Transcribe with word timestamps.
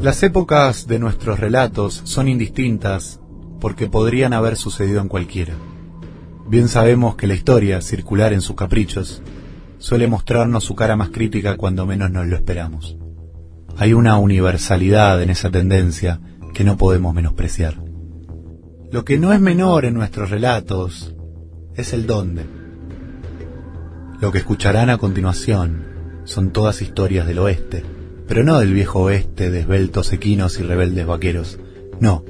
Las 0.00 0.22
épocas 0.22 0.86
de 0.86 0.98
nuestros 0.98 1.40
relatos 1.40 2.02
son 2.04 2.28
indistintas 2.28 3.18
porque 3.60 3.88
podrían 3.88 4.34
haber 4.34 4.56
sucedido 4.56 5.00
en 5.00 5.08
cualquiera. 5.08 5.54
Bien 6.46 6.68
sabemos 6.68 7.16
que 7.16 7.26
la 7.26 7.34
historia, 7.34 7.80
circular 7.80 8.34
en 8.34 8.42
sus 8.42 8.56
caprichos, 8.56 9.22
suele 9.78 10.06
mostrarnos 10.06 10.64
su 10.64 10.74
cara 10.74 10.96
más 10.96 11.08
crítica 11.08 11.56
cuando 11.56 11.86
menos 11.86 12.10
nos 12.10 12.26
lo 12.26 12.36
esperamos. 12.36 12.98
Hay 13.78 13.94
una 13.94 14.18
universalidad 14.18 15.22
en 15.22 15.30
esa 15.30 15.50
tendencia 15.50 16.20
que 16.52 16.62
no 16.62 16.76
podemos 16.76 17.14
menospreciar. 17.14 17.82
Lo 18.92 19.04
que 19.04 19.18
no 19.18 19.32
es 19.32 19.40
menor 19.40 19.86
en 19.86 19.94
nuestros 19.94 20.30
relatos 20.30 21.14
es 21.74 21.94
el 21.94 22.06
dónde. 22.06 22.44
Lo 24.20 24.30
que 24.30 24.38
escucharán 24.38 24.90
a 24.90 24.98
continuación 24.98 25.86
son 26.24 26.50
todas 26.50 26.82
historias 26.82 27.26
del 27.26 27.38
oeste, 27.38 27.82
pero 28.28 28.44
no 28.44 28.58
del 28.58 28.72
viejo 28.72 29.00
oeste 29.00 29.50
de 29.50 29.60
esbeltos 29.60 30.12
equinos 30.12 30.58
y 30.58 30.62
rebeldes 30.62 31.06
vaqueros. 31.06 31.58
No, 32.00 32.24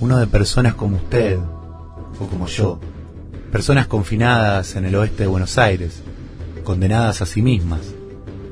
uno 0.00 0.18
de 0.18 0.26
personas 0.26 0.74
como 0.74 0.96
usted, 0.96 1.38
o 1.38 2.26
como 2.28 2.46
yo, 2.46 2.80
personas 3.52 3.86
confinadas 3.86 4.76
en 4.76 4.84
el 4.84 4.94
oeste 4.94 5.22
de 5.22 5.28
Buenos 5.28 5.58
Aires, 5.58 6.02
condenadas 6.64 7.22
a 7.22 7.26
sí 7.26 7.42
mismas, 7.42 7.80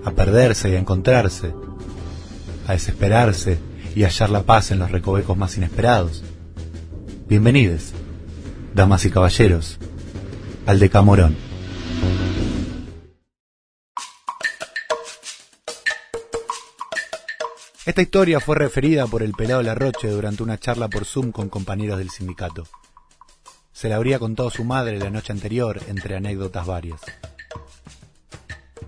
a 0.04 0.12
perderse 0.12 0.70
y 0.70 0.74
a 0.74 0.78
encontrarse, 0.78 1.52
a 2.66 2.72
desesperarse 2.72 3.58
y 3.94 4.04
hallar 4.04 4.30
la 4.30 4.42
paz 4.42 4.70
en 4.70 4.78
los 4.78 4.90
recovecos 4.90 5.36
más 5.36 5.56
inesperados. 5.56 6.22
Bienvenidos, 7.28 7.92
damas 8.74 9.04
y 9.04 9.10
caballeros, 9.10 9.78
al 10.66 10.78
Decamorón. 10.78 11.43
Esta 17.86 18.00
historia 18.00 18.40
fue 18.40 18.56
referida 18.56 19.06
por 19.06 19.22
el 19.22 19.32
pelado 19.32 19.62
Larroche 19.62 20.08
durante 20.08 20.42
una 20.42 20.58
charla 20.58 20.88
por 20.88 21.04
Zoom 21.04 21.32
con 21.32 21.50
compañeros 21.50 21.98
del 21.98 22.08
sindicato. 22.08 22.66
Se 23.74 23.90
la 23.90 23.96
habría 23.96 24.18
contado 24.18 24.48
su 24.48 24.64
madre 24.64 24.98
la 24.98 25.10
noche 25.10 25.32
anterior, 25.32 25.78
entre 25.88 26.16
anécdotas 26.16 26.66
varias. 26.66 27.02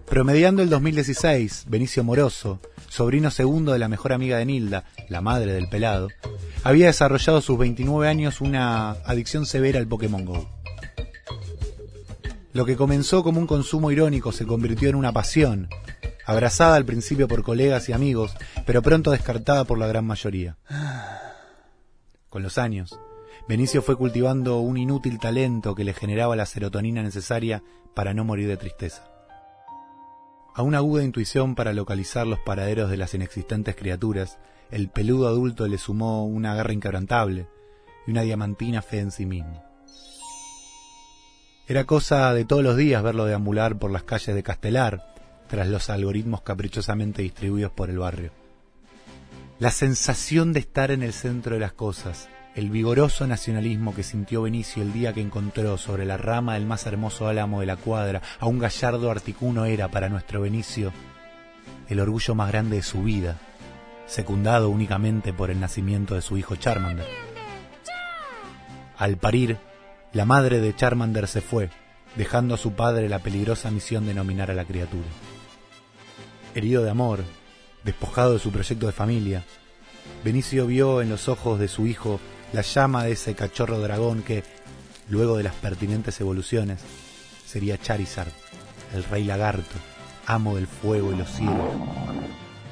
Promediando 0.09 0.63
el 0.63 0.71
2016, 0.71 1.67
Benicio 1.69 2.05
Moroso, 2.05 2.59
sobrino 2.89 3.31
segundo 3.31 3.73
de 3.73 3.81
la 3.81 3.89
mejor 3.89 4.15
amiga 4.15 4.39
de 4.39 4.47
Nilda, 4.47 4.85
la 5.11 5.21
madre 5.21 5.53
del 5.53 5.69
pelado, 5.69 6.09
había 6.65 6.87
desarrollado 6.87 7.39
a 7.39 7.43
sus 7.43 7.59
29 7.59 8.09
años 8.09 8.41
una 8.41 8.93
adicción 8.93 9.45
severa 9.45 9.79
al 9.79 9.87
Pokémon 9.87 10.25
Go. 10.25 10.49
Lo 12.55 12.65
que 12.65 12.77
comenzó 12.77 13.23
como 13.23 13.41
un 13.41 13.47
consumo 13.47 13.91
irónico 13.91 14.33
se 14.33 14.47
convirtió 14.47 14.89
en 14.89 14.95
una 14.95 15.13
pasión, 15.13 15.69
abrazada 16.27 16.75
al 16.75 16.85
principio 16.85 17.29
por 17.29 17.43
colegas 17.43 17.89
y 17.89 17.93
amigos, 17.93 18.35
pero 18.67 18.83
pronto 18.83 19.13
descartada 19.13 19.65
por 19.65 19.79
la 19.79 19.87
gran 19.87 20.05
mayoría. 20.05 20.57
Con 22.29 22.43
los 22.43 22.59
años, 22.59 22.99
Benicio 23.49 23.81
fue 23.81 23.97
cultivando 23.97 24.59
un 24.59 24.77
inútil 24.77 25.21
talento 25.21 25.77
que 25.77 25.85
le 25.85 25.95
generaba 25.95 26.35
la 26.35 26.47
serotonina 26.47 27.03
necesaria 27.03 27.63
para 27.95 28.13
no 28.13 28.25
morir 28.25 28.49
de 28.49 28.57
tristeza. 28.57 29.05
A 30.53 30.63
una 30.63 30.79
aguda 30.79 31.05
intuición 31.05 31.55
para 31.55 31.73
localizar 31.73 32.27
los 32.27 32.41
paraderos 32.41 32.91
de 32.91 32.97
las 32.97 33.15
inexistentes 33.15 33.77
criaturas, 33.77 34.39
el 34.73 34.89
peludo 34.89 35.29
adulto 35.29 35.69
le 35.69 35.79
sumó 35.79 36.27
una 36.27 36.55
garra 36.57 36.73
inquebrantable 36.73 37.47
y 38.07 38.11
una 38.11 38.23
diamantina 38.23 38.83
fe 38.83 38.99
en 38.99 39.13
sí 39.13 39.27
mismo. 39.27 39.63
Era 41.69 41.85
cosa 41.85 42.33
de 42.33 42.45
todos 42.45 42.65
los 42.65 42.77
días 42.77 43.03
verlo 43.03 43.27
deambular 43.27 43.79
por 43.79 43.91
las 43.91 44.03
calles 44.03 44.35
de 44.35 44.43
Castelar, 44.43 45.16
tras 45.49 45.69
los 45.69 45.91
algoritmos 45.91 46.43
caprichosamente 46.43 47.23
distribuidos 47.23 47.73
por 47.73 47.91
el 47.91 47.99
barrio. 47.99 48.31
La 49.59 49.71
sensación 49.71 50.53
de 50.53 50.61
estar 50.61 50.91
en 50.91 51.03
el 51.03 51.13
centro 51.13 51.55
de 51.55 51.61
las 51.61 51.73
cosas, 51.73 52.29
el 52.55 52.71
vigoroso 52.71 53.27
nacionalismo 53.27 53.95
que 53.95 54.03
sintió 54.03 54.43
Benicio 54.43 54.83
el 54.83 54.93
día 54.93 55.13
que 55.13 55.21
encontró 55.21 55.79
sobre 55.79 56.05
la 56.05 56.17
rama 56.17 56.55
del 56.55 56.67
más 56.67 56.87
hermoso 56.87 57.29
álamo 57.29 57.61
de 57.61 57.67
la 57.67 57.77
cuadra 57.77 58.23
a 58.39 58.47
un 58.47 58.59
gallardo 58.59 59.11
articuno 59.11 59.65
era 59.67 59.89
para 59.89 60.09
nuestro 60.09 60.41
Benicio 60.41 60.93
el 61.89 62.01
orgullo 62.01 62.35
más 62.35 62.49
grande 62.49 62.77
de 62.77 62.83
su 62.83 63.03
vida, 63.03 63.37
secundado 64.07 64.71
únicamente 64.71 65.33
por 65.33 65.51
el 65.51 65.61
nacimiento 65.61 66.15
de 66.15 66.23
su 66.23 66.37
hijo 66.37 66.57
Charmander. 66.57 67.07
Al 68.97 69.17
parir, 69.17 69.59
la 70.13 70.25
madre 70.25 70.61
de 70.61 70.75
Charmander 70.75 71.29
se 71.29 71.41
fue, 71.41 71.71
dejando 72.17 72.55
a 72.55 72.59
su 72.59 72.73
padre 72.73 73.09
la 73.09 73.19
peligrosa 73.19 73.71
misión 73.71 74.07
de 74.07 74.15
nominar 74.15 74.51
a 74.51 74.55
la 74.55 74.65
criatura. 74.65 75.07
Herido 76.57 76.83
de 76.83 76.89
amor, 76.89 77.23
despojado 77.85 78.33
de 78.33 78.39
su 78.39 78.51
proyecto 78.51 78.87
de 78.87 78.93
familia, 78.93 79.45
Benicio 80.25 80.67
vio 80.67 81.03
en 81.03 81.11
los 81.11 81.29
ojos 81.29 81.61
de 81.61 81.69
su 81.69 81.87
hijo 81.87 82.19
la 82.55 82.63
llama 82.63 83.05
de 83.05 83.13
ese 83.13 83.35
cachorro 83.35 83.79
dragón 83.79 84.23
que, 84.23 84.43
luego 85.11 85.37
de 85.37 85.43
las 85.43 85.55
pertinentes 85.55 86.19
evoluciones, 86.19 86.81
sería 87.45 87.77
Charizard, 87.77 88.33
el 88.95 89.05
rey 89.05 89.25
lagarto, 89.25 89.77
amo 90.25 90.57
del 90.57 90.67
fuego 90.67 91.13
y 91.13 91.17
los 91.17 91.29
cielos. 91.29 91.61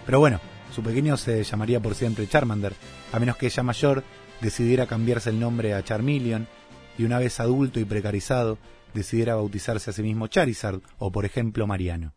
Pero 0.07 0.19
bueno, 0.19 0.41
su 0.75 0.83
pequeño 0.83 1.19
se 1.19 1.45
llamaría 1.45 1.79
por 1.79 1.95
siempre 1.95 2.27
Charmander, 2.27 2.73
a 3.13 3.19
menos 3.19 3.37
que 3.37 3.49
ella 3.49 3.63
mayor 3.63 4.03
decidiera 4.41 4.87
cambiarse 4.87 5.29
el 5.29 5.39
nombre 5.39 5.75
a 5.75 5.85
Charmeleon 5.85 6.49
y 6.97 7.05
una 7.05 7.19
vez 7.19 7.39
adulto 7.39 7.81
y 7.81 7.85
precarizado 7.85 8.57
decidiera 8.95 9.35
bautizarse 9.35 9.91
a 9.91 9.93
sí 9.93 10.03
mismo 10.03 10.27
Charizard 10.27 10.81
o 10.97 11.13
por 11.13 11.27
ejemplo 11.27 11.67
Mariano. 11.67 12.15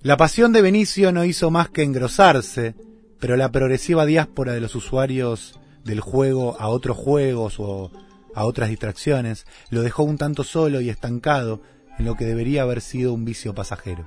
La 0.00 0.16
pasión 0.16 0.52
de 0.52 0.62
Benicio 0.62 1.10
no 1.10 1.24
hizo 1.24 1.50
más 1.50 1.70
que 1.70 1.82
engrosarse, 1.82 2.76
pero 3.18 3.36
la 3.36 3.50
progresiva 3.50 4.06
diáspora 4.06 4.52
de 4.52 4.60
los 4.60 4.76
usuarios 4.76 5.58
del 5.82 5.98
juego 5.98 6.56
a 6.60 6.68
otros 6.68 6.96
juegos 6.96 7.58
o 7.58 7.90
a 8.32 8.44
otras 8.44 8.68
distracciones, 8.68 9.44
lo 9.70 9.82
dejó 9.82 10.04
un 10.04 10.16
tanto 10.16 10.44
solo 10.44 10.80
y 10.80 10.88
estancado 10.88 11.62
en 11.98 12.04
lo 12.04 12.14
que 12.14 12.26
debería 12.26 12.62
haber 12.62 12.80
sido 12.80 13.12
un 13.12 13.24
vicio 13.24 13.56
pasajero. 13.56 14.06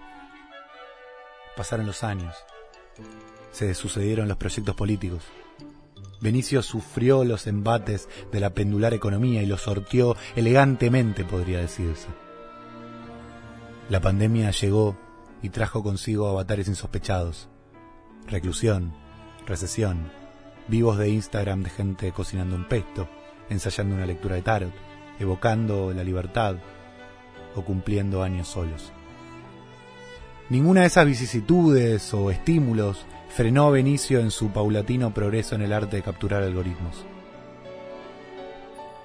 Pasaron 1.57 1.85
los 1.85 2.05
años, 2.05 2.35
se 3.51 3.73
sucedieron 3.73 4.29
los 4.29 4.37
proyectos 4.37 4.75
políticos. 4.75 5.23
Benicio 6.21 6.61
sufrió 6.61 7.25
los 7.25 7.47
embates 7.47 8.07
de 8.31 8.39
la 8.39 8.51
pendular 8.51 8.93
economía 8.93 9.43
y 9.43 9.45
los 9.45 9.63
sortió 9.63 10.15
elegantemente, 10.37 11.25
podría 11.25 11.59
decirse. 11.59 12.07
La 13.89 13.99
pandemia 13.99 14.51
llegó 14.51 14.95
y 15.41 15.49
trajo 15.49 15.83
consigo 15.83 16.27
avatares 16.27 16.67
insospechados. 16.67 17.49
Reclusión, 18.27 18.93
recesión, 19.45 20.11
vivos 20.67 20.97
de 20.97 21.09
Instagram 21.09 21.63
de 21.63 21.69
gente 21.69 22.11
cocinando 22.11 22.55
un 22.55 22.67
pesto, 22.67 23.07
ensayando 23.49 23.95
una 23.95 24.05
lectura 24.05 24.35
de 24.35 24.41
tarot, 24.41 24.73
evocando 25.19 25.93
la 25.93 26.03
libertad 26.03 26.55
o 27.55 27.63
cumpliendo 27.63 28.23
años 28.23 28.47
solos. 28.47 28.91
Ninguna 30.49 30.81
de 30.81 30.87
esas 30.87 31.05
vicisitudes 31.05 32.13
o 32.13 32.29
estímulos 32.29 33.05
frenó 33.29 33.67
a 33.67 33.71
Benicio 33.71 34.19
en 34.19 34.31
su 34.31 34.49
paulatino 34.49 35.13
progreso 35.13 35.55
en 35.55 35.61
el 35.61 35.71
arte 35.71 35.95
de 35.95 36.03
capturar 36.03 36.43
algoritmos. 36.43 37.05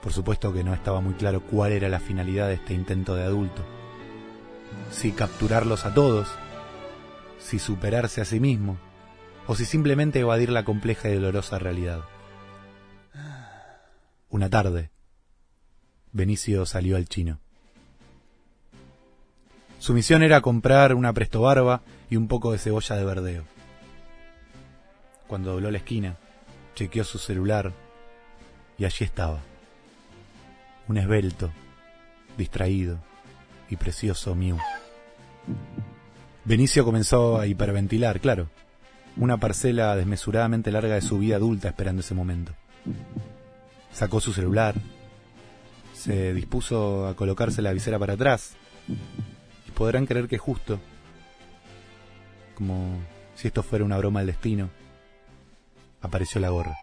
Por 0.03 0.13
supuesto 0.13 0.53
que 0.53 0.65
no 0.65 0.75
estaba 0.75 1.01
muy 1.01 1.15
claro 1.15 1.43
cuál 1.43 1.73
era 1.73 1.89
la 1.89 2.01
finalidad 2.01 2.49
de 2.49 2.55
este 2.55 2.75
intento 2.75 3.15
de 3.15 3.25
adulto. 3.25 3.65
Si 4.91 5.13
capturarlos 5.13 5.85
a 5.85 5.95
todos, 5.95 6.29
si 7.39 7.59
superarse 7.59 8.21
a 8.21 8.25
sí 8.25 8.41
mismo, 8.41 8.79
o 9.47 9.55
si 9.55 9.65
simplemente 9.65 10.21
evadir 10.21 10.51
la 10.51 10.65
compleja 10.65 11.09
y 11.09 11.15
dolorosa 11.15 11.59
realidad. 11.59 12.01
Una 14.29 14.51
tarde, 14.51 14.91
Benicio 16.13 16.67
salió 16.67 16.97
al 16.97 17.09
chino. 17.09 17.39
Su 19.79 19.95
misión 19.95 20.23
era 20.23 20.41
comprar 20.41 20.95
una 20.95 21.13
prestobarba 21.13 21.83
y 22.11 22.17
un 22.17 22.27
poco 22.27 22.53
de 22.53 22.59
cebolla 22.59 22.97
de 22.97 23.05
verdeo. 23.05 23.45
Cuando 25.27 25.53
dobló 25.53 25.71
la 25.71 25.79
esquina, 25.79 26.17
chequeó 26.75 27.05
su 27.05 27.19
celular 27.19 27.73
y 28.79 28.85
allí 28.85 29.05
estaba. 29.05 29.41
Un 30.89 30.99
esbelto, 30.99 31.51
distraído 32.37 32.99
y 33.71 33.77
precioso 33.77 34.35
Mew. 34.35 34.59
Benicio 36.45 36.85
comenzó 36.85 37.39
a 37.39 37.47
hiperventilar, 37.47 38.21
claro 38.21 38.49
una 39.17 39.39
parcela 39.39 39.97
desmesuradamente 39.97 40.71
larga 40.71 40.95
de 40.95 41.01
su 41.01 41.19
vida 41.19 41.37
adulta 41.37 41.69
esperando 41.69 42.01
ese 42.01 42.15
momento. 42.15 42.53
Sacó 43.93 44.21
su 44.21 44.33
celular, 44.33 44.75
se 45.95 46.35
dispuso 46.35 47.07
a 47.07 47.17
colocarse 47.17 47.63
la 47.63 47.73
visera 47.73 47.99
para 47.99 48.15
atrás 48.15 48.53
y 49.67 49.71
podrán 49.71 50.07
creer 50.07 50.29
que 50.29 50.39
justo, 50.39 50.79
como 52.55 52.99
si 53.35 53.49
esto 53.49 53.63
fuera 53.63 53.85
una 53.85 53.99
broma 53.99 54.21
del 54.21 54.29
destino, 54.29 54.69
apareció 56.03 56.41
la 56.41 56.51
gorra. 56.51 56.77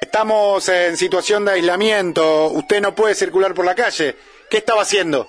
Estamos 0.00 0.68
en 0.68 0.96
situación 0.96 1.44
de 1.44 1.52
aislamiento, 1.52 2.48
usted 2.48 2.82
no 2.82 2.94
puede 2.94 3.14
circular 3.14 3.54
por 3.54 3.64
la 3.64 3.74
calle. 3.74 4.16
¿Qué 4.50 4.58
estaba 4.58 4.82
haciendo? 4.82 5.28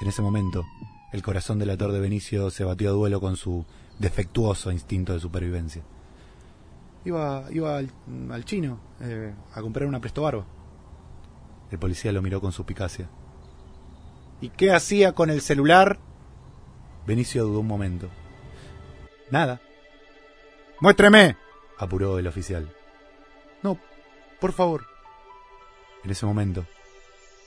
En 0.00 0.08
ese 0.08 0.20
momento, 0.20 0.66
el 1.12 1.22
corazón 1.22 1.60
del 1.60 1.70
ator 1.70 1.92
de 1.92 2.00
Benicio 2.00 2.50
se 2.50 2.64
batió 2.64 2.90
a 2.90 2.92
duelo 2.92 3.20
con 3.20 3.36
su 3.36 3.64
defectuoso 4.00 4.72
instinto 4.72 5.12
de 5.12 5.20
supervivencia. 5.20 5.82
Iba, 7.04 7.44
iba 7.50 7.78
al, 7.78 7.90
al 8.30 8.44
chino 8.44 8.80
eh, 9.00 9.32
a 9.54 9.60
comprar 9.60 9.88
una 9.88 10.00
presto 10.00 10.22
barba. 10.22 10.44
El 11.70 11.78
policía 11.78 12.10
lo 12.10 12.20
miró 12.20 12.40
con 12.40 12.50
suspicacia. 12.50 13.08
¿Y 14.40 14.50
qué 14.50 14.72
hacía 14.72 15.12
con 15.12 15.30
el 15.30 15.40
celular? 15.40 16.00
Benicio 17.06 17.44
dudó 17.44 17.60
un 17.60 17.66
momento. 17.68 18.08
Nada. 19.30 19.60
Muéstreme, 20.80 21.36
apuró 21.78 22.18
el 22.18 22.26
oficial. 22.26 22.72
No, 23.62 23.78
por 24.40 24.52
favor. 24.52 24.84
En 26.02 26.10
ese 26.10 26.26
momento, 26.26 26.66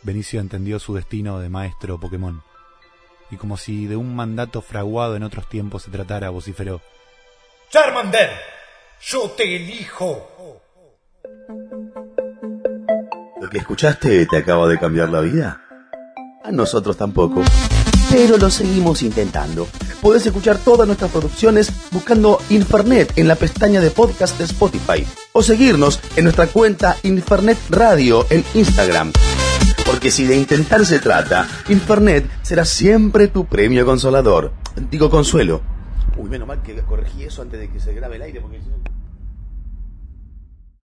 Benicio 0.03 0.39
entendió 0.39 0.80
su 0.80 0.95
destino 0.95 1.39
de 1.39 1.50
maestro 1.50 2.00
Pokémon. 2.00 2.42
Y 3.30 3.38
como 3.38 3.56
si 3.56 3.86
de 3.86 3.95
un 3.95 4.15
mandato 4.15 4.62
fraguado 4.62 5.15
en 5.15 5.24
otros 5.24 5.48
tiempos 5.48 5.83
se 5.83 5.92
tratara, 5.92 6.30
vociferó. 6.30 6.81
Charmander, 7.69 8.31
yo 9.01 9.30
te 9.31 9.56
elijo. 9.56 10.27
¿Lo 13.39 13.50
que 13.50 13.59
escuchaste 13.59 14.25
te 14.25 14.38
acaba 14.38 14.68
de 14.68 14.80
cambiar 14.80 15.09
la 15.09 15.21
vida? 15.21 15.62
A 16.44 16.51
nosotros 16.51 16.97
tampoco. 16.97 17.44
Pero 18.09 18.38
lo 18.38 18.50
seguimos 18.50 19.04
intentando. 19.04 19.68
Podés 20.01 20.25
escuchar 20.25 20.57
todas 20.57 20.88
nuestras 20.88 21.12
producciones 21.12 21.71
buscando 21.92 22.39
Infernet 22.50 23.18
en 23.18 23.27
la 23.27 23.36
pestaña 23.36 23.80
de 23.80 23.92
podcast 23.92 24.38
de 24.38 24.45
Spotify. 24.45 25.07
O 25.31 25.44
seguirnos 25.44 26.01
en 26.15 26.25
nuestra 26.25 26.47
cuenta 26.47 26.97
Infernet 27.04 27.57
Radio 27.69 28.25
en 28.30 28.44
Instagram. 28.56 29.13
Porque 29.92 30.10
si 30.10 30.26
de 30.26 30.38
intentar 30.38 30.86
se 30.86 31.00
trata, 31.00 31.46
Infernet 31.68 32.26
será 32.44 32.64
siempre 32.64 33.28
tu 33.28 33.44
premio 33.44 33.86
consolador. 33.86 34.54
Digo 34.90 35.10
consuelo. 35.10 35.62
Uy, 36.16 36.30
menos 36.30 36.48
mal 36.48 36.64
que 36.64 36.82
corregí 36.84 37.26
eso 37.26 37.42
antes 37.42 37.60
de 37.60 37.70
que 37.70 37.82
se 37.82 37.94
grabe 37.94 38.16
el 38.16 38.22
aire 38.22 38.40
porque... 38.40 38.62